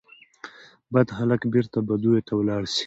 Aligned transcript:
بد 0.93 1.07
هلک 1.17 1.41
بیرته 1.53 1.79
بدیو 1.87 2.25
ته 2.27 2.33
ولاړ 2.35 2.63
سي 2.73 2.79